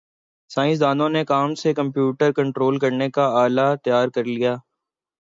سائنسدانوں 0.51 1.09
نے 1.09 1.23
کام 1.25 1.53
سے 1.55 1.73
کمپیوٹر 1.73 2.31
کنٹرول 2.31 2.79
کرنے 2.79 3.09
کا 3.09 3.27
آلہ 3.43 3.67
تیار 3.83 4.07
کرلیا 4.15 4.55